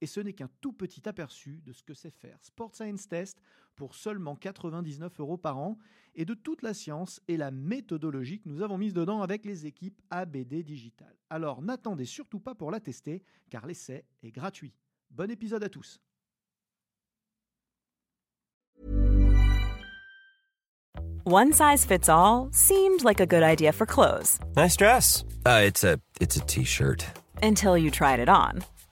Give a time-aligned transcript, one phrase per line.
[0.00, 3.40] Et ce n'est qu'un tout petit aperçu de ce que c'est faire Sport Science Test
[3.76, 5.78] pour seulement 99 euros par an
[6.14, 9.66] et de toute la science et la méthodologie que nous avons mise dedans avec les
[9.66, 11.14] équipes ABD Digital.
[11.30, 14.74] Alors n'attendez surtout pas pour la tester car l'essai est gratuit.
[15.10, 16.00] Bon épisode à tous.
[21.24, 25.24] One size fits all seemed like a good idea for clothes Nice dress.
[25.44, 27.04] Uh, it's a it's a t-shirt.
[27.42, 28.62] until you tried it on.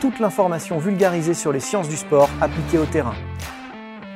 [0.00, 3.14] toute l'information vulgarisée sur les sciences du sport appliquées au terrain.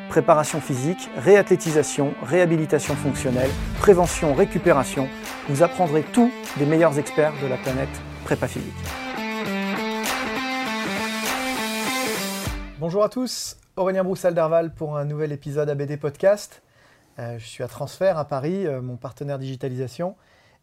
[0.09, 5.09] Préparation physique, réathlétisation, réhabilitation fonctionnelle, prévention, récupération,
[5.49, 7.89] vous apprendrez tout des meilleurs experts de la planète
[8.25, 8.73] prépa physique.
[12.79, 16.63] Bonjour à tous, Aurélien Broussal-Derval pour un nouvel épisode ABD Podcast.
[17.19, 20.17] Euh, je suis à Transfert à Paris, euh, mon partenaire digitalisation,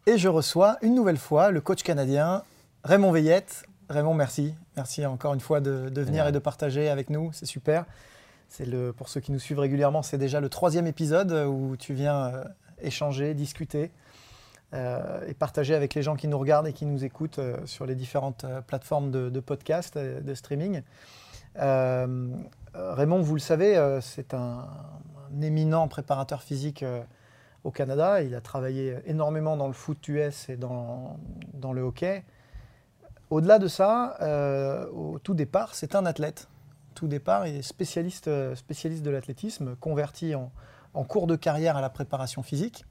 [0.06, 2.42] et je reçois une nouvelle fois le coach canadien
[2.84, 3.64] Raymond Veillette.
[3.90, 4.54] Raymond, merci.
[4.76, 7.86] Merci encore une fois de, venir et de partager avec nous, c'est super.
[8.48, 11.92] C'est le, pour ceux qui nous suivent régulièrement, c'est déjà le troisième épisode où tu
[11.92, 12.44] viens euh,
[12.80, 13.90] échanger, discuter
[14.74, 17.84] euh, et partager avec les gens qui nous regardent et qui nous écoutent euh, sur
[17.84, 20.82] les différentes plateformes de, podcast, de streaming.
[21.56, 24.68] Raymond, vous le savez, c'est un,
[25.36, 26.84] un éminent préparateur physique
[27.64, 28.22] au Canada.
[28.22, 31.18] Il a travaillé énormément dans le foot US et dans,
[31.54, 32.22] dans le hockey.
[33.30, 36.48] Au-delà de ça, euh, au tout départ, c'est un athlète.
[36.90, 40.50] Au tout départ, il est spécialiste, euh, spécialiste de l'athlétisme, converti en,
[40.94, 42.84] en cours de carrière à la préparation physique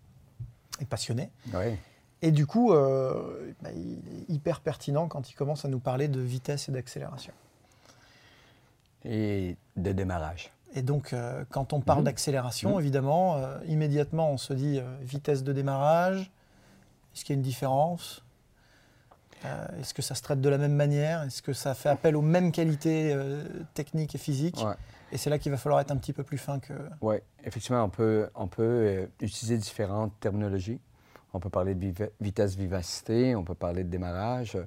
[0.79, 1.29] et passionné.
[1.53, 1.75] Oui.
[2.21, 6.07] Et du coup, euh, bah, il est hyper pertinent quand il commence à nous parler
[6.07, 7.33] de vitesse et d'accélération.
[9.05, 10.51] Et de démarrage.
[10.75, 12.05] Et donc, euh, quand on parle Mhm.
[12.05, 12.79] d'accélération, Mhm.
[12.79, 16.31] évidemment, euh, immédiatement, on se dit vitesse de démarrage.
[17.13, 18.23] Est-ce qu'il y a une différence?
[19.45, 21.23] Euh, Est-ce que ça se traite de la même manière?
[21.23, 24.57] Est-ce que ça fait appel aux mêmes qualités euh, techniques et physiques?
[24.63, 24.73] Ouais.
[25.11, 26.73] Et c'est là qu'il va falloir être un petit peu plus fin que.
[27.01, 30.79] Oui, effectivement, on peut, on peut euh, utiliser différentes terminologies.
[31.33, 34.57] On peut parler de viva- vitesse-vivacité, on peut parler de démarrage.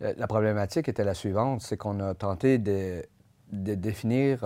[0.00, 3.02] La problématique était la suivante, c'est qu'on a tenté de,
[3.52, 4.44] de définir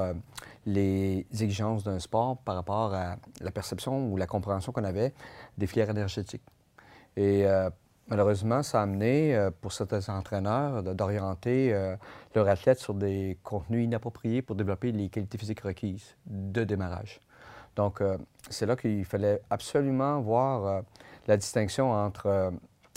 [0.67, 5.13] les exigences d'un sport par rapport à la perception ou la compréhension qu'on avait
[5.59, 6.45] des filières énergétiques.
[7.17, 7.45] Et
[8.11, 11.97] malheureusement, ça a amené euh, pour certains entraîneurs d'orienter euh,
[12.35, 17.21] leurs athlètes sur des contenus inappropriés pour développer les qualités physiques requises de démarrage.
[17.77, 18.19] Donc, euh,
[18.51, 20.83] c'est là qu'il fallait absolument voir
[21.29, 22.53] la distinction entre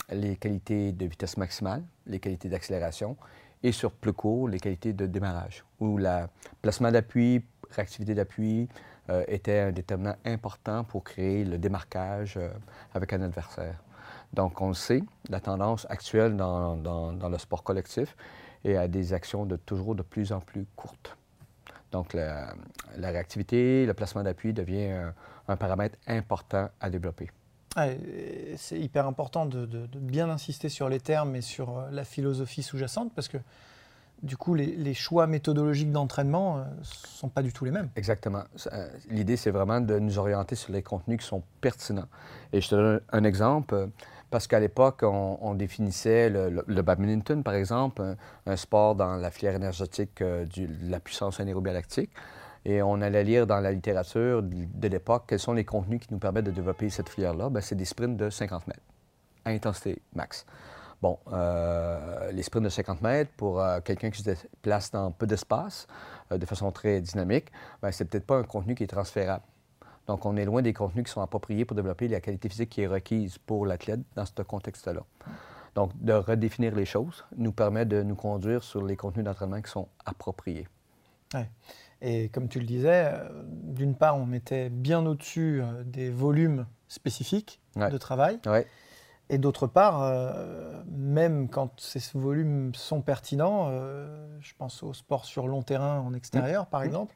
[0.09, 3.16] les qualités de vitesse maximale, les qualités d'accélération,
[3.62, 6.25] et sur plus court, les qualités de démarrage, où le
[6.62, 8.68] placement d'appui, réactivité d'appui
[9.28, 12.40] était un déterminant important pour créer le démarquage
[12.94, 13.75] avec un adversaire.
[14.33, 18.16] Donc, on le sait, la tendance actuelle dans, dans- dans le sport collectif
[18.66, 21.16] est à des actions de toujours de plus en plus courtes.
[21.91, 22.53] Donc, la,
[22.97, 25.13] la réactivité, le placement d'appui devient un,
[25.47, 27.29] un paramètre important à développer.
[27.79, 31.89] Et c'est hyper important de, de- de bien insister sur les termes et sur euh,
[31.91, 33.38] la philosophie sous-jacente parce que
[34.21, 37.89] du coup, les, les choix méthodologiques d'entraînement ne sont pas du tout les mêmes.
[37.97, 38.44] Exactement.
[38.71, 42.07] Euh, L'idée, c'est vraiment de nous orienter sur les contenus qui sont pertinents.
[42.53, 43.88] Et je te donne un exemple, euh,
[44.33, 48.15] parce qu'à l'époque, on, définissait le, badminton, par exemple,
[48.47, 52.09] un, sport dans la filière énergétique euh, de la puissance anaérobiolactique.
[52.65, 56.18] Et on allait lire dans la littérature de, l'époque quels sont les contenus qui nous
[56.18, 57.50] permettent de développer cette filière-là.
[57.51, 58.81] Ben, c'est des sprints de 50 mètres,
[59.45, 60.47] à intensité max.
[61.00, 65.27] Bon, euh, les sprints de 50 mètres, pour euh, quelqu'un qui se déplace dans peu
[65.27, 65.86] d'espace,
[66.31, 67.51] de façon très dynamique,
[67.83, 69.44] ben, c'est peut-être pas un contenu qui est transférable.
[70.07, 72.81] Donc, on est loin des contenus qui sont appropriés pour développer la qualité physique qui
[72.81, 75.01] est requise pour l'athlète dans ce contexte-là.
[75.75, 79.71] Donc, de redéfinir les choses nous permet de nous conduire sur les contenus d'entraînement qui
[79.71, 80.67] sont appropriés.
[82.01, 86.65] Et comme tu le disais, euh, d'une part, on mettait bien au-dessus euh, des volumes
[86.88, 87.89] spécifiques Ouais.
[87.89, 88.39] de travail.
[88.45, 88.67] Ouais.
[89.29, 95.25] Et d'autre part, euh, même quand ces volumes sont pertinents, euh, je pense au sport
[95.25, 96.85] sur long terrain en extérieur, par Mmh.
[96.85, 97.15] exemple,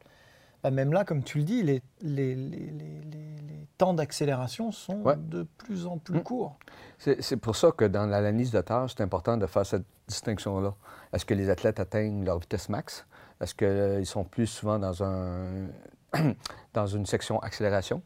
[0.62, 4.72] bah, même là, comme tu le dis, les, les- les- les- les- les temps d'accélération
[4.72, 5.16] sont Ouais.
[5.16, 6.22] de plus en plus Mm.
[6.22, 6.56] courts.
[6.98, 10.74] C'est pour ça que dans l'analyse de tâches, c'est important de faire cette distinction-là.
[11.12, 13.06] Est-ce que les athlètes atteignent leur vitesse max?
[13.40, 15.68] Est-ce qu'ils sont plus souvent dans, un,
[16.74, 18.02] dans une section accélération?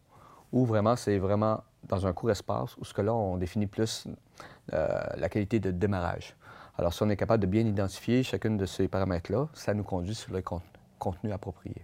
[0.52, 4.06] Ou vraiment, c'est vraiment dans un court espace où ce que là, on définit plus
[4.74, 6.36] euh, la qualité de démarrage.
[6.76, 10.14] Alors, si on est capable de bien identifier chacune de ces paramètres-là, ça nous conduit
[10.14, 10.60] sur le con-
[10.98, 11.76] contenu approprié.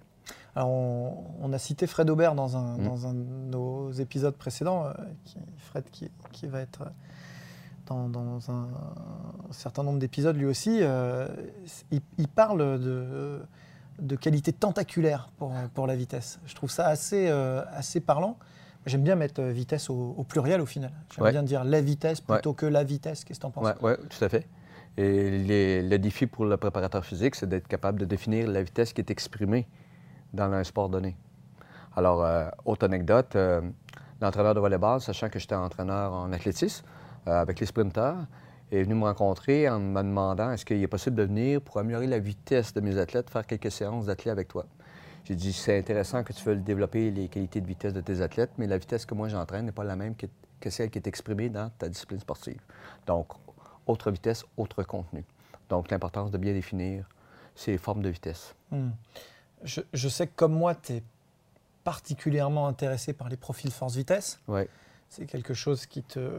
[0.58, 2.84] Alors, on, on a cité Fred Aubert dans un, Mm.
[2.84, 3.22] dans un de
[3.52, 4.92] nos épisodes précédents, euh,
[5.24, 6.90] qui- Fred qui, qui va être
[7.86, 8.66] dans, dans un,
[9.52, 10.80] certain nombre d'épisodes lui aussi.
[10.82, 11.28] euh,
[11.92, 13.40] il, il parle de,
[14.00, 16.40] de qualité tentaculaire pour, pour la vitesse.
[16.44, 18.36] Je trouve ça assez, euh, assez parlant.
[18.84, 20.90] J'aime bien mettre euh, vitesse au, au pluriel au final.
[21.14, 21.30] J'aime Ouais.
[21.30, 23.22] bien dire la vitesse plutôt que la vitesse.
[23.24, 24.44] Qu'est-ce que tu en penses Oui, tout à fait.
[24.96, 28.92] Et les- le défi pour le préparateur physique, c'est d'être capable de définir la vitesse
[28.92, 29.68] qui est exprimée
[30.32, 31.16] dans un sport donné.
[31.96, 33.60] Alors, euh, autre anecdote, euh,
[34.20, 36.84] l'entraîneur de volleyball, sachant que j'étais entraîneur en athlétisme
[37.26, 38.26] euh, avec les sprinteurs,
[38.70, 42.06] est venu me rencontrer en me demandant est-ce qu'il est possible de venir pour améliorer
[42.06, 44.66] la vitesse de mes athlètes, faire quelques séances d'athlètes avec toi?
[45.24, 48.52] J'ai dit c'est intéressant que tu veux développer les qualités de vitesse de tes athlètes,
[48.58, 51.48] mais la vitesse que moi j'entraîne n'est pas la même que, celle qui est exprimée
[51.48, 52.60] dans ta discipline sportive.
[53.06, 53.28] Donc,
[53.86, 55.24] autre vitesse, autre contenu.
[55.68, 57.08] Donc, l'importance de bien définir
[57.54, 58.54] ces formes de vitesse.
[58.70, 58.90] Hmm.
[59.64, 61.02] Je, je sais que comme moi, tu es
[61.84, 64.40] particulièrement intéressé par les profils force-vitesse.
[64.48, 64.62] Oui.
[65.08, 66.30] C'est quelque chose qui te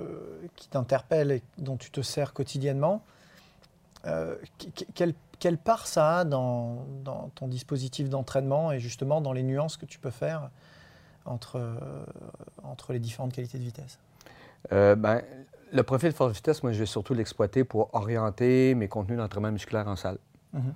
[0.56, 3.01] qui t'interpelle et dont tu te sers quotidiennement.
[4.06, 9.21] Euh, qu- qu- quelle, quelle part ça a dans, dans ton dispositif d'entraînement et justement
[9.21, 10.50] dans les nuances que tu peux faire
[11.25, 11.75] entre, euh,
[12.63, 13.98] entre les différentes qualités de vitesse?
[14.71, 15.21] Euh, ben,
[15.74, 19.88] le profil force vitesse, moi, je vais surtout l'exploiter pour orienter mes contenus d'entraînement musculaire
[19.88, 20.18] en salle.
[20.54, 20.74] Mhm.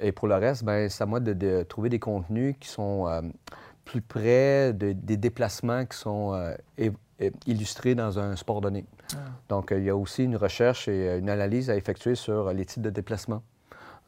[0.00, 3.06] Et pour le reste, ben, c'est à moi de, de trouver des contenus qui sont
[3.08, 3.20] euh,
[3.84, 6.54] plus près de- des déplacements qui sont euh,
[7.46, 8.84] illustrés dans un sport donné.
[9.14, 9.16] Ah.
[9.48, 12.64] Donc, euh, il y a aussi une recherche et une analyse à effectuer sur les
[12.64, 13.42] types de déplacements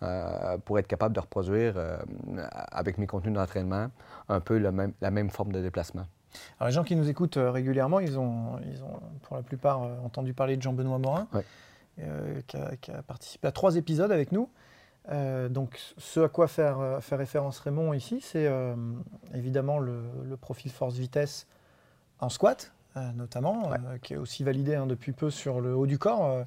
[0.02, 1.96] euh, pour être capable de reproduire euh,
[2.72, 3.88] avec mes contenus d'entraînement
[4.28, 6.06] un peu le même- la même forme de déplacement.
[6.58, 9.80] Alors, les gens qui nous écoutent euh, régulièrement, ils ont, ils ont pour la plupart
[10.04, 11.44] entendu parler de Jean-Benoît Morin, Ouais.
[12.48, 14.48] qui, a, qui a participé à trois épisodes avec nous.
[15.10, 18.74] Euh, donc, ce à quoi faire, euh, fait référence Raymond ici, c'est euh,
[19.34, 21.46] évidemment le, le profil force-vitesse
[22.20, 22.72] en squat,
[23.14, 23.78] notamment, Ouais.
[24.02, 26.44] qui est aussi validé hein, depuis peu sur le haut du corps,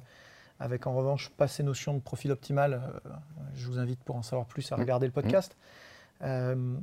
[0.58, 2.80] avec en revanche pas ces notions de profil optimal.
[3.54, 4.80] je vous invite pour en savoir plus à Mmh.
[4.80, 5.56] regarder le podcast.
[6.22, 6.74] Euh,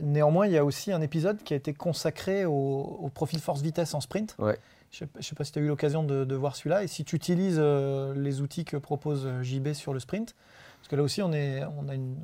[0.00, 3.94] Néanmoins, il y a aussi un épisode qui a été consacré au, au profil force-vitesse
[3.94, 4.36] en sprint.
[4.38, 4.58] Ouais.
[4.90, 6.82] Je ne sais pas si tu as eu l'occasion de, de voir celui-là.
[6.82, 10.34] Et si tu utilises euh, les outils que propose euh, JB sur le sprint,
[10.80, 12.16] parce que là aussi, on, est, on, a, une-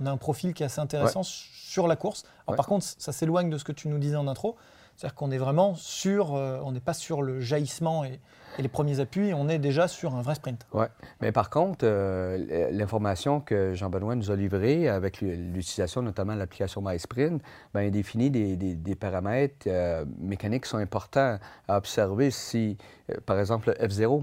[0.00, 2.24] on a un profil qui est assez intéressant sur la course.
[2.24, 2.56] Alors, Ouais.
[2.56, 4.56] Par contre, ça s'éloigne de ce que tu nous disais en intro.
[5.00, 8.20] C'est-à-dire qu'on est vraiment sur, euh, on n'est pas sur le jaillissement et,
[8.58, 10.66] et les premiers appuis, on est déjà sur un vrai sprint.
[10.74, 10.84] Oui.
[11.22, 16.82] Mais par contre, euh, l'information que Jean-Benoît nous a livrée avec l'utilisation notamment de l'application
[16.82, 17.40] MySprint,
[17.72, 22.76] ben, il définit des, des- des paramètres euh, mécaniques qui sont importants à observer si,
[23.24, 24.22] par exemple, le F0,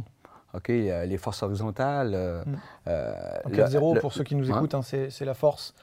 [0.54, 2.44] OK, les forces horizontales.
[2.46, 2.52] Mm.
[3.46, 5.74] Donc le- F0, le- pour ceux qui nous écoutent, hein, c'est la force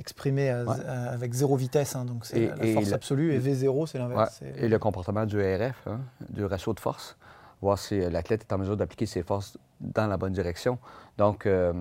[0.00, 0.76] exprimée à- Ouais.
[0.86, 1.94] à- avec zéro vitesse.
[1.94, 3.32] hein, donc c'est la, et force absolue.
[3.34, 4.40] Et V0, c'est l'inverse.
[4.56, 7.16] Et le comportement du RF, hein, du ratio de force,
[7.62, 10.78] voir si l'athlète est en mesure d'appliquer ses forces dans la bonne direction.
[11.18, 11.72] Donc, euh,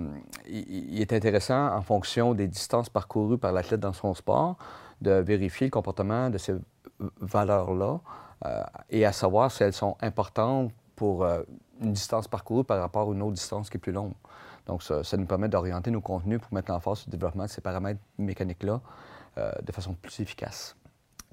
[0.47, 4.57] il, il est intéressant, en fonction des distances parcourues par l'athlète dans son sport,
[5.01, 6.53] de vérifier le comportement de ces
[7.21, 7.99] valeurs-là
[8.45, 11.41] euh, et à savoir si elles sont importantes pour euh,
[11.81, 14.13] une distance parcourue par rapport à une autre distance qui est plus longue.
[14.69, 17.49] Donc, ça, ça nous permet d'orienter nos contenus pour mettre en force le développement de
[17.49, 18.81] ces paramètres mécaniques-là
[19.39, 20.75] euh, de façon plus efficace.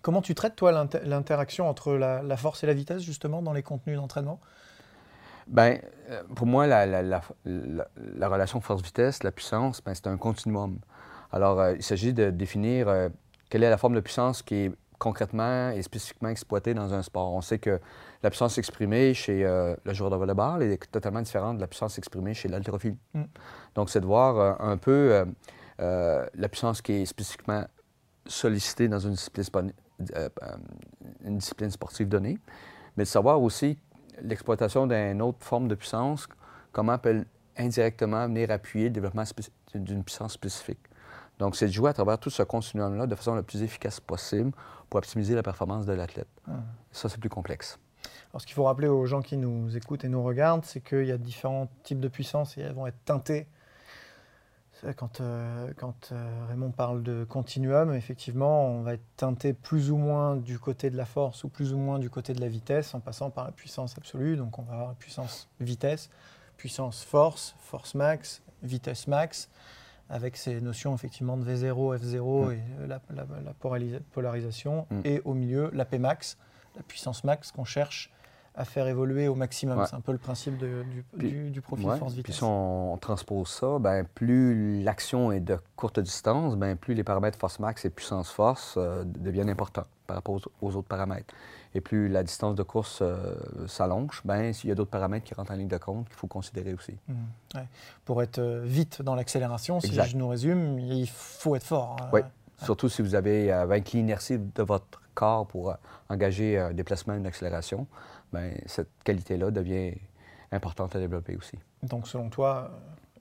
[0.00, 3.52] Comment tu traites, toi, l'inter- l'interaction entre la, la force et la vitesse, justement, dans
[3.52, 4.40] les contenus d'entraînement?
[5.47, 5.81] Bien,
[6.35, 10.78] pour moi, la, la- la- la- la relation force-vitesse, la puissance, ben, c'est un continuum.
[11.31, 13.11] Alors, euh, il s'agit de définir euh,
[13.50, 17.33] quelle est la forme de puissance qui est concrètement et spécifiquement exploitée dans un sport.
[17.33, 17.81] On sait que
[18.23, 21.99] la puissance exprimée chez euh, le joueur de volleyball est totalement différente de la puissance
[21.99, 22.97] exprimée chez l'haltérophile.
[23.15, 23.25] Mm.
[23.75, 25.25] Donc, c'est de voir euh, un peu
[25.81, 27.65] euh, la puissance qui est spécifiquement
[28.26, 29.75] sollicitée dans une discipline, sponi-
[31.25, 32.38] une discipline sportive donnée,
[32.97, 33.79] mais de savoir aussi
[34.23, 36.26] l'exploitation d'une autre forme de puissance,
[36.73, 37.25] comment peut
[37.57, 39.25] indirectement venir appuyer le développement
[39.75, 40.81] d'une puissance spécifique.
[41.38, 44.52] Donc, c'est de jouer à travers tout ce continuum-là de façon la plus efficace possible
[44.88, 46.28] pour optimiser la performance de l'athlète.
[46.93, 47.78] Ça, c'est plus complexe.
[48.31, 51.07] Alors, ce qu'il faut rappeler aux gens qui nous écoutent et nous regardent, c'est qu'il
[51.07, 53.47] y a différents types de puissance et elles vont être teintées.
[54.97, 59.97] Quand, euh, quand euh, Raymond parle de continuum, effectivement, on va être teinté plus ou
[59.97, 62.95] moins du côté de la force ou plus ou moins du côté de la vitesse
[62.95, 64.37] en passant par la puissance absolue.
[64.37, 66.11] Donc, on va avoir la puissance vitesse,
[66.59, 69.49] puissance force, force max, vitesse max
[70.09, 75.01] avec ces notions effectivement de V0, F0 et euh, la, polarisation, mm.
[75.05, 76.39] et au milieu la Pmax,
[76.77, 78.13] la puissance max qu'on cherche
[78.57, 79.85] à faire évoluer au maximum.
[79.87, 82.25] C'est un peu le principe du, du, profil force-vitesse.
[82.25, 87.05] Puis si on, transpose ça, ben, plus l'action est de courte distance, ben, plus les
[87.05, 91.35] paramètres force max et puissance force euh, deviennent importants par rapport aux, autres paramètres.
[91.76, 93.35] Et plus la distance de course euh,
[93.66, 96.26] s'allonge, ben, s'il y a d'autres paramètres qui rentrent en ligne de compte qu'il faut
[96.26, 96.97] considérer aussi.
[97.06, 97.59] Mmh.
[98.06, 101.99] Pour être euh, vite dans l'accélération, si je nous résume, il faut être fort.
[102.00, 102.09] Hein.
[102.14, 102.21] Oui,
[102.62, 105.75] surtout si vous avez vaincu l'inertie de votre corps pour
[106.09, 107.87] engager un déplacement, une accélération.
[108.33, 109.92] Ben, cette qualité-là devient
[110.52, 111.59] importante à développer aussi.
[111.83, 112.71] Donc, selon toi,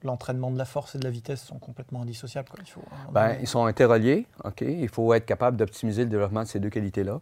[0.02, 2.48] l'entraînement de la force et de la vitesse sont complètement indissociables.
[2.60, 2.80] Il faut
[3.12, 4.26] ben, ils sont interreliés.
[4.44, 7.20] Ok, Il faut être capable d'optimiser le développement de ces deux qualités-là.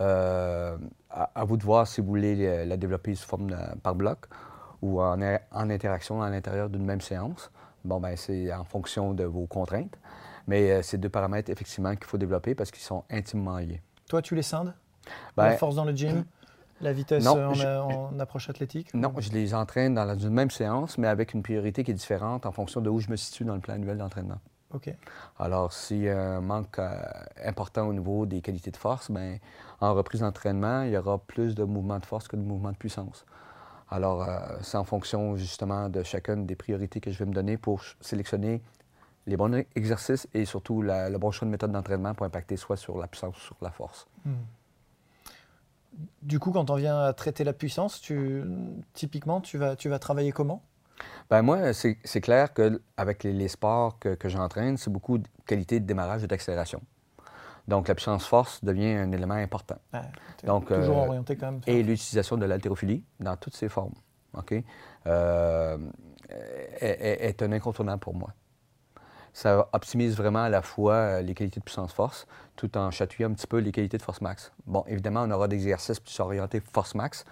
[0.00, 0.76] Euh,
[1.10, 4.26] à, vous de voir si vous voulez la développer sous forme par bloc
[4.82, 7.50] ou en, en interaction à l'intérieur d'une même séance.
[7.84, 9.96] Bon, ben, c'est en fonction de vos contraintes.
[10.46, 13.80] Mais euh, c'est deux paramètres, effectivement, qu'il faut développer parce qu'ils sont intimement liés.
[14.08, 14.74] Toi, tu les scindes?
[15.36, 16.24] Ben, La force dans le gym
[16.80, 18.92] la vitesse en, approche athlétique?
[18.94, 21.94] Non, je les entraîne dans la, une même séance, mais avec une priorité qui est
[21.94, 24.38] différente en fonction de où je me situe dans le plan annuel d'entraînement.
[25.38, 27.00] Alors, s'il y a un manque euh,
[27.44, 29.38] important au niveau des qualités de force, bien,
[29.80, 32.76] en reprise d'entraînement, il y aura plus de mouvements de force que de mouvements de
[32.76, 33.24] puissance.
[33.90, 37.56] Alors, euh, c'est en fonction justement de chacune des priorités que je vais me donner
[37.56, 38.62] pour sélectionner
[39.26, 42.98] les bons exercices et surtout le bon choix de méthode d'entraînement pour impacter soit sur
[42.98, 44.06] la puissance ou sur la force.
[44.24, 44.32] Hmm.
[46.22, 48.42] Du coup, quand on vient à traiter la puissance, tu,
[48.94, 50.62] typiquement, tu vas, tu vas travailler comment?
[51.30, 55.80] Ben moi, c'est clair qu'avec les, les sports que, que j'entraîne, c'est beaucoup de qualité
[55.80, 56.80] de démarrage et d'accélération.
[57.66, 59.78] Donc, la puissance-force devient un élément important.
[60.44, 61.60] Donc, toujours euh, orienté quand même.
[61.66, 63.94] Et l'utilisation de l'haltérophilie dans toutes ses formes,
[64.36, 64.54] OK,
[65.06, 65.78] euh,
[66.80, 68.32] est, un incontournable pour moi
[69.34, 73.34] ça optimise vraiment à la fois euh, les qualités de puissance-force tout en chatouillant un
[73.34, 74.52] petit peu les qualités de force-max.
[74.64, 77.24] Bon, évidemment, on aura des exercices plus orientés force-max,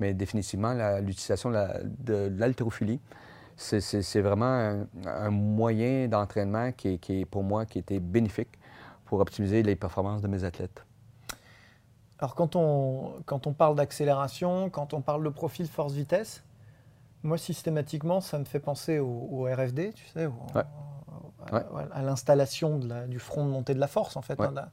[0.00, 3.00] mais définitivement, l'utilisation de l'haltérophilie,
[3.56, 8.58] c'est vraiment un, moyen d'entraînement qui, est pour moi qui était bénéfique
[9.04, 10.84] pour optimiser les performances de mes athlètes.
[12.20, 16.42] Alors, quand on, quand on parle d'accélération, quand on parle de profil force-vitesse,
[17.22, 20.28] moi, systématiquement, ça me fait penser au, RFD, tu sais,
[21.50, 22.78] à, l'installation
[23.08, 24.38] du front de montée de la force, en fait.
[24.40, 24.68] Hein,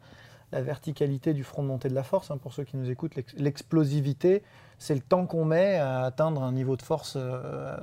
[0.56, 3.16] la, verticalité du front de montée de la force, hein, pour ceux qui nous écoutent,
[3.38, 4.44] l'explosivité,
[4.78, 7.78] c'est le temps qu'on met à atteindre un niveau de force euh,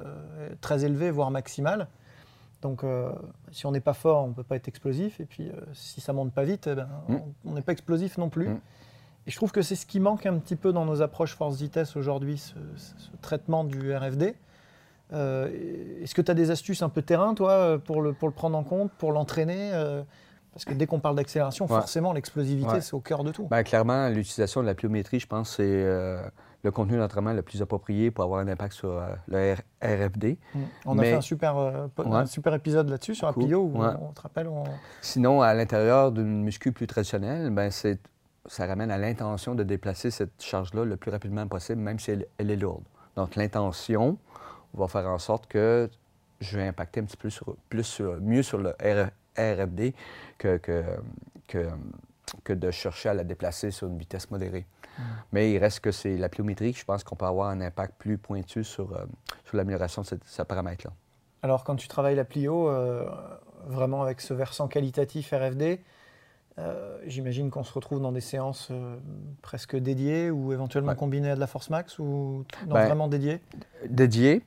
[0.61, 1.89] très élevé, voire maximal.
[2.61, 3.11] Donc, euh,
[3.51, 5.21] si on n'est pas fort, on ne peut pas être explosif.
[5.21, 7.17] Et puis, euh, si ça monte pas vite, eh ben, mm.
[7.47, 8.49] on n'est pas explosif non plus.
[8.49, 8.61] Mm.
[9.27, 11.97] Et je trouve que c'est ce qui manque un petit peu dans nos approches force-vitesse
[11.97, 12.55] aujourd'hui, ce,
[13.21, 14.35] traitement du RFD.
[15.13, 18.57] Est-ce que tu as des astuces un peu terrain, toi, pour le, pour le prendre
[18.57, 19.71] en compte, pour l'entraîner
[20.53, 23.47] Parce que dès qu'on parle d'accélération, forcément, l'explosivité, c'est au cœur de tout.
[23.47, 25.85] Ben, clairement, l'utilisation de la pliométrie, je pense, c'est
[26.65, 30.39] le contenu d'entraînement le plus approprié pour avoir un impact sur le RFD.
[30.55, 30.61] Mm.
[30.87, 34.21] On a fait un super, un super épisode là-dessus, sur la plio, où on, te
[34.21, 34.49] rappelle.
[35.01, 40.43] Sinon, à l'intérieur d'une muscu plus traditionnelle, ben, ça ramène à l'intention de déplacer cette
[40.43, 42.85] charge-là le plus rapidement possible, même si elle est lourde.
[43.17, 44.19] Donc, l'intention,
[44.75, 45.91] va faire en sorte que
[46.41, 48.75] je vais impacter un petit peu sur, plus mieux sur le
[49.37, 49.95] RFD
[50.39, 50.85] que, que,
[52.45, 54.67] que, de chercher à la déplacer sur une vitesse modérée.
[54.99, 55.03] Mm.
[55.33, 58.19] Mais il reste que c'est la pliométrie, je pense qu'on peut avoir un impact plus
[58.19, 59.05] pointu sur, euh,
[59.45, 60.93] sur l'amélioration de ce, paramètre-là.
[61.43, 63.05] Alors, quand tu travailles la plio, euh,
[63.67, 65.81] vraiment avec ce versant qualitatif RFD,
[66.59, 68.71] euh, j'imagine qu'on se retrouve dans des séances
[69.41, 73.41] presque dédiées ou éventuellement combinées à de la force max ou ben, vraiment dédiées?
[73.89, 74.43] Dédiées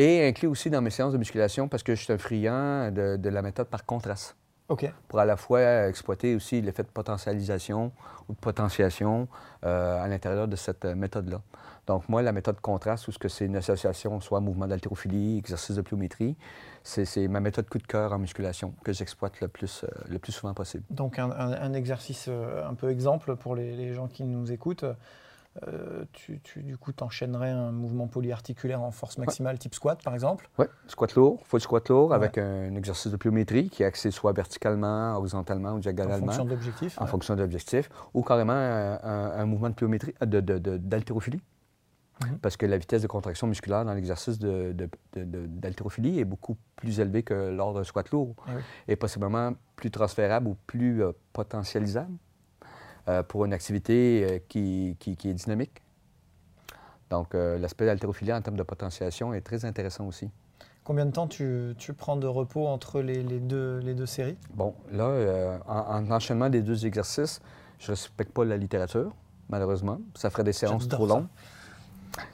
[0.00, 3.28] et inclus aussi dans mes séances de musculation parce que je suis un friand de,
[3.28, 4.34] la méthode par contraste.
[4.68, 4.90] OK.
[5.08, 7.92] Pour à la fois exploiter aussi l'effet de potentialisation
[8.28, 9.28] ou de potentiation
[9.66, 11.42] euh, à l'intérieur de cette méthode-là.
[11.86, 15.74] Donc, moi, la méthode contraste, ou ce que c'est une association, soit mouvement d'haltérophilie, exercice
[15.74, 16.36] de pliométrie,
[16.84, 20.30] c'est ma méthode coup de cœur en musculation que j'exploite le plus, euh, le plus
[20.30, 20.84] souvent possible.
[20.88, 24.84] Donc, un, exercice euh, un peu exemple pour les, les, gens qui nous écoutent
[25.66, 30.14] euh, tu, tu, du coup, t'enchaînerais un mouvement polyarticulaire en force maximale type squat, par
[30.14, 30.48] exemple?
[30.58, 32.14] Oui, squat lourd, full squat lourd Ouais.
[32.16, 36.26] avec un exercice de pliométrie qui est axé soit verticalement, horizontalement ou En diagonalement.
[36.26, 36.98] fonction de l'objectif.
[36.98, 37.10] en ouais.
[37.10, 40.80] fonction de l'objectif, ou carrément un, un- mouvement de pliométrie, euh, de- de-.
[42.22, 42.38] Mhm.
[42.38, 47.50] Parce que la vitesse de contraction musculaire dans l'exercice d'haltérophilie est beaucoup plus élevée que
[47.50, 48.60] lors d'un squat lourd oui.
[48.88, 52.29] et possiblement plus transférable ou plus euh, potentialisable euh,
[53.22, 55.82] pour une activité euh, qui, qui- qui est dynamique.
[57.10, 60.30] Donc, euh, l'aspect d'haltérophilie en termes de potentiation est très intéressant aussi.
[60.84, 64.36] Combien de temps tu, tu prends de repos entre les, les deux, les deux séries?
[64.54, 67.40] Bon, là, euh, en, en enchaînement des deux exercices,
[67.78, 69.12] je ne respecte pas la littérature,
[69.48, 69.98] malheureusement.
[70.14, 71.26] Ça ferait des séances trop longues.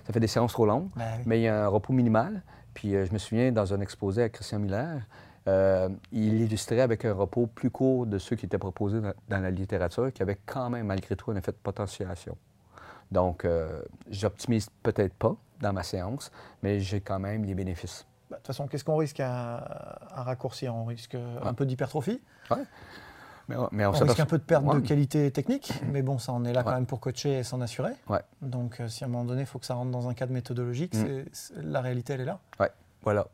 [0.07, 1.23] Ça fait des séances trop longues, Ben oui.
[1.27, 2.43] mais il y a un repos minimal.
[2.75, 5.03] Puis euh, je me souviens, dans un exposé à Christian Miller,
[5.49, 9.41] euh, il illustrait avec un repos plus court de ceux qui étaient proposés dans, dans
[9.41, 12.37] la littérature, qui avaient quand même, malgré tout, un effet de potentiation.
[13.13, 16.31] Donc, euh, j'optimise peut-être pas dans ma séance,
[16.63, 18.05] mais j'ai quand même les bénéfices.
[18.31, 19.57] Bah, De toute façon, qu'est-ce qu'on risque à,
[20.11, 20.75] à raccourcir?
[20.75, 22.21] On risque un peu d'hypertrophie,
[23.49, 24.83] Mais, on- mais on on risque un peu de perte de Ouais.
[24.83, 26.75] qualité technique, mais bon, ça, on est là quand Ouais.
[26.77, 27.93] même pour coacher et s'en assurer.
[28.09, 28.19] Ouais.
[28.43, 30.33] Donc, euh, si à un moment donné, il faut que ça rentre dans un cadre
[30.33, 31.23] méthodologique, Mm.
[31.63, 32.41] la réalité, elle est là.
[33.05, 33.29] Voilà.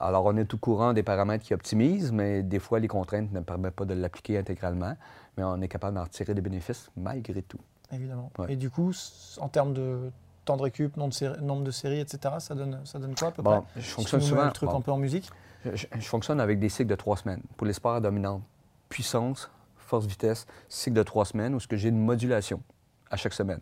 [0.00, 3.40] Alors, on est tout courant des paramètres qui optimisent, mais des fois, les contraintes ne
[3.40, 4.94] permettent pas de l'appliquer intégralement,
[5.36, 7.58] mais on est capable d'en tirer des bénéfices malgré tout.
[7.90, 8.30] Évidemment.
[8.38, 8.52] Ouais.
[8.52, 8.92] Et du coup,
[9.40, 10.10] en termes de
[10.44, 13.28] temps de récup, nombre de, séries, nombre de séries, etc., ça donne, ça donne quoi
[13.28, 13.66] à peu Bon, près?
[13.76, 14.44] je Si fonctionne souvent.
[14.44, 15.30] le truc bon, un peu en musique.
[15.64, 17.42] je, je- je fonctionne avec des cycles de trois semaines.
[17.56, 18.42] Pour les sports dominants,
[18.90, 22.62] puissance, force, vitesse, cycle de trois semaines, où ce que j'ai une modulation
[23.10, 23.60] à chaque semaine.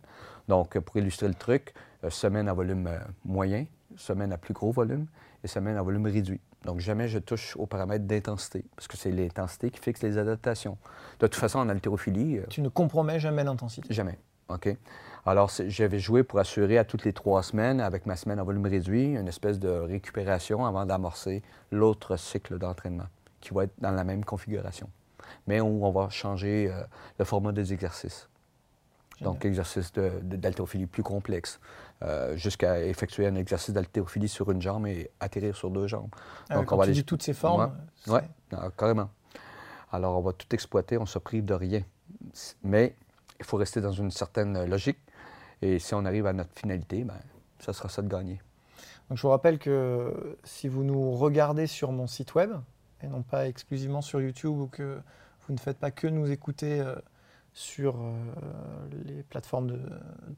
[0.48, 3.64] Donc, pour illustrer le truc, euh, semaine à volume euh, moyen,
[3.96, 5.06] semaine à plus gros volume
[5.44, 6.40] et semaine à volume réduit.
[6.64, 10.78] Donc, jamais je touche aux paramètres d'intensité, parce que c'est l'intensité qui fixe les adaptations.
[11.20, 13.92] De toute façon, en haltérophilie, euh, Tu ne compromets jamais l'intensité.
[13.92, 14.18] Jamais.
[14.48, 14.76] OK?
[15.24, 18.66] Alors, j'avais joué pour assurer à toutes les trois semaines, avec ma semaine à volume
[18.66, 23.06] réduit, une espèce de récupération avant d'amorcer l'autre cycle d'entraînement,
[23.40, 24.88] qui va être dans la même configuration,
[25.46, 26.82] mais où on va changer euh,
[27.18, 28.28] le format des exercices.
[29.22, 31.58] Donc, exercice d'haltérophilie plus complexe,
[32.02, 36.10] euh, jusqu'à effectuer un exercice d'haltérophilie sur une jambe et atterrir sur deux jambes.
[36.50, 37.68] Ah, Donc, quand on va tu aller- dis toutes ces formes, Ouais.
[37.94, 39.08] c'est- Oui, carrément.
[39.90, 41.82] Alors, on va tout exploiter, on se prive de rien.
[42.62, 42.94] Mais
[43.38, 44.98] il faut rester dans une certaine logique.
[45.62, 47.14] Et si on arrive à notre finalité, ben,
[47.58, 48.40] ça sera ça de gagner.
[49.08, 52.50] Donc je vous rappelle que si vous nous regardez sur mon site web,
[53.02, 54.98] et non pas exclusivement sur YouTube, ou que
[55.46, 56.94] vous ne faites pas que nous écouter euh,
[57.56, 58.12] sur euh,
[59.06, 59.80] les plateformes de,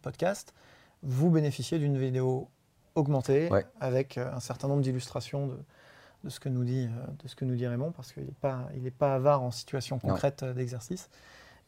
[0.02, 0.54] podcast,
[1.02, 2.48] vous bénéficiez d'une vidéo
[2.94, 3.66] augmentée Ouais.
[3.80, 5.58] avec euh, un certain nombre d'illustrations de,
[6.22, 8.30] de ce que nous dit, euh, de ce que nous dit Raymond, parce qu'il n'est
[8.40, 11.10] pas, il est pas avare en situation concrète d'exercice.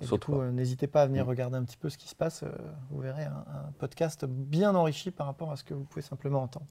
[0.01, 1.29] Et Surtout euh, n'hésitez pas à venir Mm.
[1.29, 2.45] regarder un petit peu ce qui se passe.
[2.45, 2.49] euh,
[2.91, 6.43] vous verrez un, un podcast bien enrichi par rapport à ce que vous pouvez simplement
[6.45, 6.67] entendre.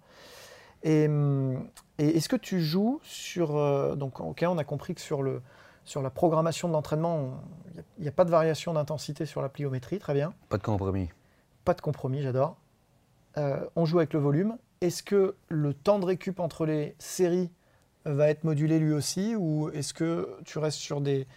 [0.84, 3.58] Et, hum, et est-ce que tu joues sur...
[3.58, 5.42] euh, donc, ok, on a compris que sur, le,
[5.90, 7.42] sur la programmation de l'entraînement,
[7.98, 10.34] il n'y a, pas de variation d'intensité sur la pliométrie, très bien.
[10.50, 11.10] Pas de compromis.
[11.66, 12.58] Pas de compromis, j'adore.
[13.38, 14.58] Euh, on joue avec le volume.
[14.82, 17.52] Est-ce que le temps de récup entre les séries
[18.06, 21.28] va être modulé lui aussi ou est-ce que tu restes sur des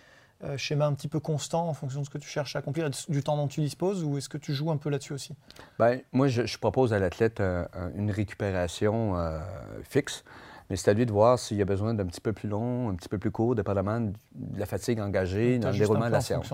[0.45, 2.87] euh, schémas un petit peu constants en fonction de ce que tu cherches à accomplir
[2.87, 5.35] et du temps dont tu disposes ou est-ce que tu joues un peu là-dessus aussi?
[5.79, 9.39] Ben, moi, je, je propose à l'athlète euh, un- une récupération euh,
[9.83, 10.25] fixe,
[10.73, 12.89] mais c'est à lui de voir s'il y a besoin d'un petit peu plus long,
[12.89, 16.23] un petit peu plus court, dépendamment de la fatigue engagée dans le déroulement de la
[16.23, 16.51] séance.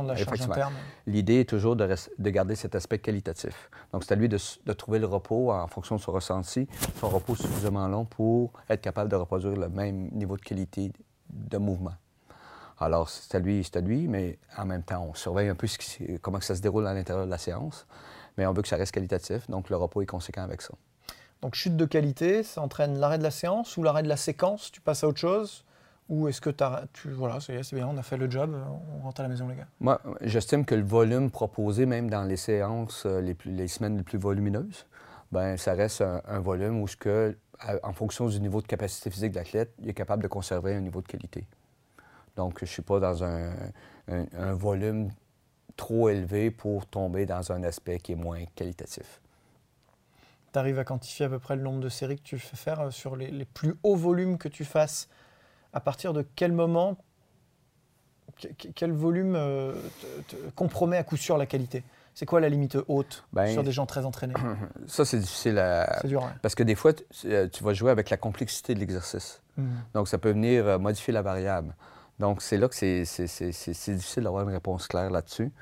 [1.07, 1.89] L'idée est toujours de,
[2.29, 3.71] garder cet aspect qualitatif.
[3.93, 7.37] Donc, c'est à lui de, trouver le repos en fonction de son ressenti, son repos
[7.37, 10.91] suffisamment long pour être capable de reproduire le même niveau de qualité
[11.31, 11.95] de mouvement.
[12.81, 15.69] Alors, c'est à lui, c'est à lui, mais en même temps, on surveille un peu
[15.69, 17.87] ce qui s- comment ça se déroule à l'intérieur de la séance,
[18.37, 20.75] mais on veut que ça reste qualitatif, donc le repos est conséquent avec ça.
[21.43, 24.73] Donc chute de qualité, ça entraîne l'arrêt de la séance ou l'arrêt de la séquence,
[24.73, 25.65] tu passes à autre chose?
[26.09, 26.51] Ou est-ce que
[26.95, 28.57] tu voilà, c'est bien, on a fait le job,
[28.99, 32.23] on rentre à la maison les gars Moi, j'estime que le volume proposé, même dans
[32.23, 34.87] les séances, euh, les, semaines les plus volumineuses,
[35.33, 37.37] ben ça reste un, volume où, ce que,
[37.83, 40.81] en fonction du niveau de capacité physique de l'athlète, il est capable de conserver un
[40.81, 41.47] niveau de qualité.
[42.37, 43.53] Donc, je ne suis pas dans un
[44.55, 45.11] volume
[45.77, 49.21] trop élevé pour tomber dans un aspect qui est moins qualitatif.
[50.53, 52.81] Tu arrives à quantifier à peu près le nombre de séries que tu fais faire
[52.81, 55.09] euh, sur les, les plus hauts volumes que tu fasses
[55.75, 56.97] À partir de quel moment,
[58.41, 59.75] que- que- quel volume euh,
[60.29, 61.83] te- te compromet à coup sûr la qualité?
[62.15, 64.35] C'est quoi la limite haute Ben, sur des gens très entraînés?
[64.87, 65.99] Ça, c'est difficile à...
[66.01, 66.29] C'est dur.
[66.43, 69.41] Parce que des fois, tu, euh, tu vas jouer avec la complexité de l'exercice.
[69.57, 69.69] Mhm.
[69.95, 71.75] Donc, ça peut venir modifier la variable.
[72.19, 75.53] Donc, c'est là que c'est- c'est c'est- c'est- c'est difficile d'avoir une réponse claire là-dessus.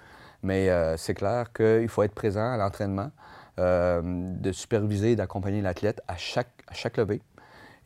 [0.42, 3.10] Mais euh, c'est clair qu'il faut être présent à l'entraînement,
[3.58, 7.22] de superviser et d'accompagner l'athlète à chaque, à chaque levée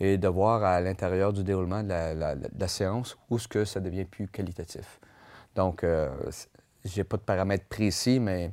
[0.00, 4.06] et de voir à l'intérieur du déroulement de la, séance où ce que ça devient
[4.06, 4.98] plus qualitatif.
[5.54, 6.08] Donc, euh,
[6.84, 8.52] j'ai pas de paramètres précis, mais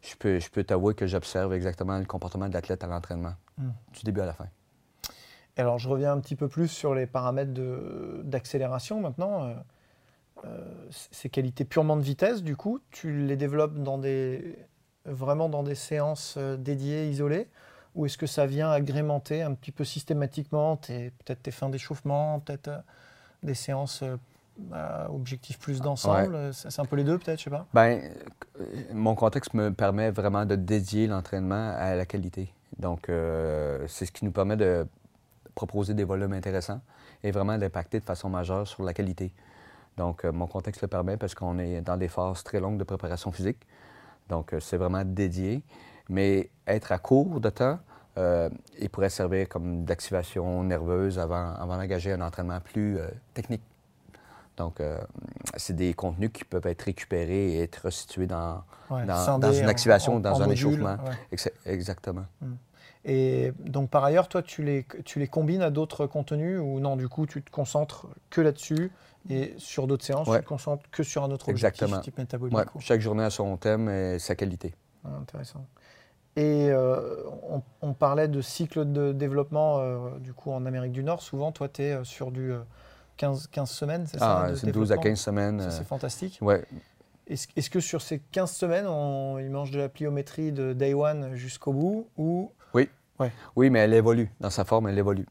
[0.00, 3.70] je peux, je peux t'avouer que j'observe exactement le comportement de l'athlète à l'entraînement, hmm.
[3.92, 4.46] du début à la fin.
[5.58, 7.52] alors, je reviens un petit peu plus sur les paramètres
[8.24, 9.44] d'accélération maintenant.
[9.44, 9.54] Euh,
[10.44, 14.58] euh, ces qualités purement de vitesse, du coup, tu les développes dans des,
[15.06, 17.48] vraiment dans des séances euh, dédiées, isolées
[17.94, 22.68] ou est-ce que ça vient agrémenter un petit peu systématiquement peut-être tes fins d'échauffement, peut-être
[22.68, 22.78] euh,
[23.42, 27.66] des séances euh, objectifs plus d'ensemble C'est un peu les deux peut-être, je sais pas
[27.72, 28.02] ben,
[28.92, 32.52] Mon contexte me permet vraiment de dédier l'entraînement à la qualité.
[32.78, 33.10] Donc,
[33.86, 34.86] c'est ce qui nous permet de
[35.54, 36.80] proposer des volumes intéressants
[37.22, 39.30] et vraiment d'impacter de façon majeure sur la qualité.
[39.98, 43.32] Donc, mon contexte le permet parce qu'on est dans des phases très longues de préparation
[43.32, 43.66] physique.
[44.28, 45.62] Donc, c'est vraiment dédié.
[46.08, 47.78] Mais être à court de temps,
[48.18, 48.48] euh,
[48.80, 53.62] il pourrait servir comme d'activation nerveuse avant, avant d'engager un entraînement plus euh, technique.
[54.56, 54.98] Donc, euh,
[55.56, 60.40] c'est des contenus qui peuvent être récupérés et être restitués dans, dans, une activation, dans
[60.40, 60.96] un échauffement.
[61.66, 62.24] Exactement.
[62.40, 62.54] Hmm.
[63.04, 66.96] Et donc, par ailleurs, toi, tu les, tu les combines à d'autres contenus ou non,
[66.96, 68.90] du coup, tu te concentres que là-dessus
[69.30, 71.96] et sur d'autres séances, tu te concentres que sur un autre Exactement.
[71.96, 74.74] objectif type métabolique Chaque journée a son thème et sa qualité.
[75.04, 75.66] Ah, intéressant.
[76.36, 77.22] Et euh,
[77.80, 81.22] on, parlait de cycle de développement euh, du coup en Amérique du Nord.
[81.22, 82.52] Souvent, toi, tu es euh, sur du
[83.16, 85.70] 15, 15 semaines, c'est ça Ah, c'est 12 à 15 semaines.
[85.70, 86.38] C'est fantastique.
[86.42, 86.62] Ouais.
[87.26, 91.34] Est-ce que sur ces 15 semaines, on, ils mangent de la pliométrie de day one
[91.34, 92.52] jusqu'au bout ou...
[92.74, 92.88] Oui.
[93.18, 93.32] Ouais.
[93.56, 94.30] Oui, mais elle évolue.
[94.38, 95.26] Dans sa forme, elle évolue.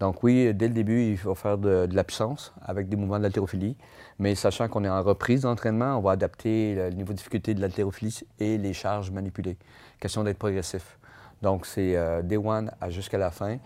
[0.00, 3.76] Donc oui, dès le début, il faut faire de, la puissance avec des mouvements d'haltérophilie.
[4.18, 7.60] Mais sachant qu'on est en reprise d'entraînement, on va adapter le niveau de difficulté de
[7.60, 9.56] l'haltérophilie et les charges manipulées.
[9.98, 10.98] Question d'être progressif.
[11.42, 13.58] Donc c'est euh, day one jusqu'à la fin.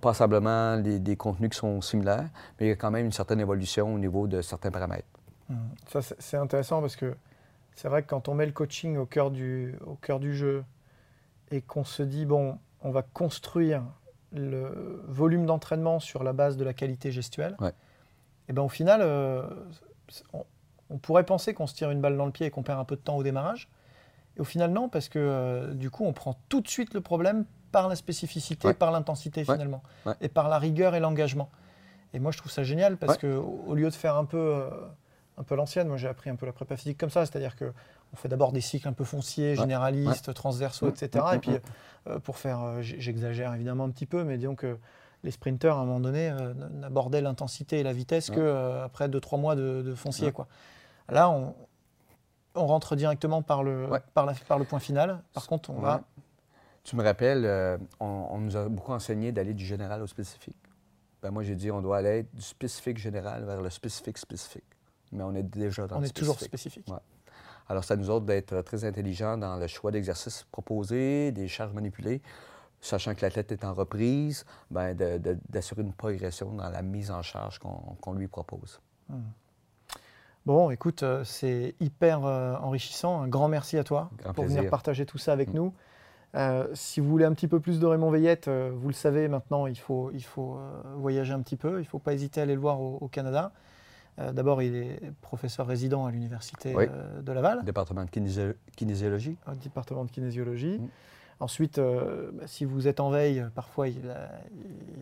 [0.00, 3.94] Passablement des, contenus qui sont similaires, mais il y a quand même une certaine évolution
[3.94, 5.08] au niveau de certains paramètres.
[5.48, 5.56] Mmh.
[5.88, 7.14] Ça, c'est intéressant parce que
[7.74, 10.64] c'est vrai que quand on met le coaching au cœur du, au cœur du jeu
[11.50, 13.82] et qu'on se dit, bon, on va construire
[14.32, 19.00] le volume d'entraînement sur la base de la qualité gestuelle, et eh ben au final,
[19.02, 19.42] euh,
[20.88, 22.84] on, pourrait penser qu'on se tire une balle dans le pied et qu'on perd un
[22.84, 23.68] peu de temps au démarrage.
[24.36, 27.00] Et au final, non, parce que euh, du coup, on prend tout de suite le
[27.00, 29.82] problème par la spécificité, par l'intensité finalement,
[30.20, 31.48] et par la rigueur et l'engagement.
[32.12, 34.70] Et moi, je trouve ça génial parce que au lieu de faire un peu, euh,
[35.38, 37.72] un peu l'ancienne, moi j'ai appris un peu la prépa physique comme ça, c'est-à-dire que
[38.12, 41.24] on fait d'abord des cycles un peu fonciers, généralistes, transversaux, etc.
[41.34, 41.52] Et puis,
[42.06, 44.78] euh, pour faire, euh, j'exagère évidemment un petit peu, mais disons que
[45.22, 49.54] les sprinteurs, à un moment donné, euh, n'abordaient l'intensité et la vitesse qu'après 2-3 mois
[49.54, 50.32] de, foncier.
[50.32, 50.48] Quoi.
[51.08, 51.54] Là, on,
[52.54, 55.22] on, rentre directement par le, par, la, par, le point final.
[55.34, 56.02] Par contre, on va.
[56.82, 60.56] Tu me rappelles, on, nous a beaucoup enseigné d'aller du général au spécifique.
[61.22, 64.64] Ben moi, j'ai dit on doit aller du spécifique général vers le spécifique spécifique.
[65.12, 66.28] Mais on est déjà dans on le spécifique.
[66.28, 66.86] On est toujours spécifique.
[67.70, 72.20] Alors, à nous autres d'être très intelligents dans le choix d'exercices proposés, des charges manipulées,
[72.80, 74.96] sachant que l'athlète est en reprise, ben
[75.48, 78.80] d'assurer une progression dans la mise en charge qu'on lui propose.
[79.08, 79.20] Hmm.
[80.46, 83.22] Bon, écoute, euh, c'est hyper euh, enrichissant.
[83.22, 85.56] Un grand merci à toi pour venir partager tout ça avec hmm.
[85.56, 85.74] nous.
[86.34, 89.68] Euh, si vous voulez un petit peu plus de Raymond Veillette, vous le savez maintenant,
[89.68, 90.58] il faut, il faut
[90.96, 91.74] voyager un petit peu.
[91.76, 93.52] Il ne faut pas hésiter à aller le voir au Canada.
[94.20, 97.64] Euh, d'abord, il est professeur résident à l'Université euh, de Laval.
[97.64, 98.10] Département de
[98.76, 99.36] kinésiologie.
[99.62, 100.78] département de kinésiologie.
[100.78, 100.88] Mm.
[101.40, 104.06] Ensuite, euh, bah, si vous êtes en veille, parfois il,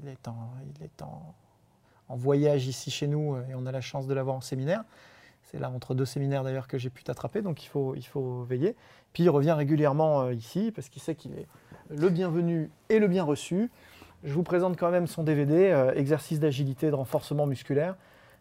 [0.06, 1.34] est, en, il est en,
[2.10, 4.84] voyage ici chez nous et on a la chance de l'avoir en séminaire.
[5.42, 8.42] C'est là entre deux séminaires d'ailleurs que j'ai pu t'attraper, donc il faut, il faut
[8.42, 8.76] veiller.
[9.12, 11.46] Puis il revient régulièrement ici parce qu'il sait qu'il est
[11.90, 13.70] le bienvenu et le bien reçu.
[14.24, 17.96] Je vous présente quand même son DVD, Exercice d'agilité de renforcement musculaire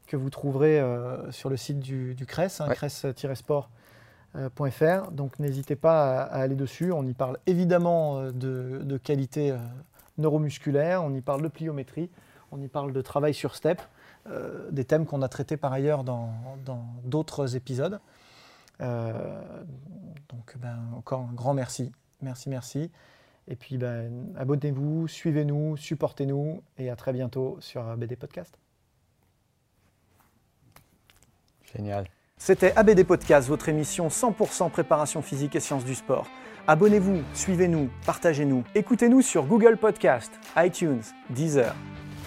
[0.08, 5.12] que vous trouverez euh, sur le site du, CRES, hein, cres-sport.fr.
[5.12, 6.92] Donc n'hésitez pas à, aller dessus.
[6.92, 9.58] On y parle évidemment euh, de, qualité euh,
[10.18, 12.10] neuromusculaire, on y parle de pliométrie,
[12.52, 13.82] on y parle de travail sur step,
[14.72, 16.34] des thèmes qu'on a traités par ailleurs dans
[17.06, 18.02] d'autres épisodes.
[18.80, 21.94] donc ben, encore un grand merci.
[22.22, 22.92] Merci, merci.
[23.48, 28.58] Et puis ben, abonnez-vous, suivez-nous, supportez-nous et à très bientôt sur BD Podcast.
[31.76, 32.06] Génial.
[32.38, 36.28] C'était ABD Podcast, votre émission 100% préparation physique et sciences du sport.
[36.68, 38.64] Abonnez-vous, suivez-nous, partagez-nous.
[38.76, 41.74] Écoutez-nous sur Google Podcast, iTunes, Deezer,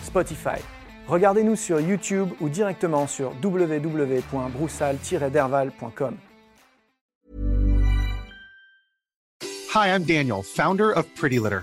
[0.03, 0.63] Spotify.
[1.07, 6.17] Regardez-nous sur YouTube ou directement sur www.broussal-derval.com.
[9.73, 11.63] Hi, I'm Daniel, founder of Pretty Litter.